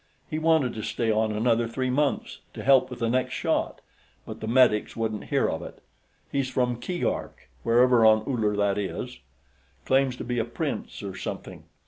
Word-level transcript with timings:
He 0.31 0.39
wanted 0.39 0.73
to 0.73 0.81
stay 0.81 1.11
on 1.11 1.31
another 1.31 1.67
three 1.67 1.91
months, 1.91 2.39
to 2.55 2.63
help 2.63 2.89
with 2.89 2.97
the 2.97 3.07
next 3.07 3.35
shot, 3.35 3.81
but 4.25 4.39
the 4.39 4.47
medics 4.47 4.95
wouldn't 4.95 5.25
hear 5.25 5.47
of 5.47 5.61
it.... 5.61 5.79
He's 6.31 6.49
from 6.49 6.79
Keegark, 6.81 7.47
wherever 7.61 8.03
on 8.03 8.23
Uller 8.25 8.55
that 8.57 8.79
is; 8.79 9.19
claims 9.85 10.15
to 10.15 10.23
be 10.23 10.39
a 10.39 10.43
prince, 10.45 11.03
or 11.03 11.15
something. 11.15 11.65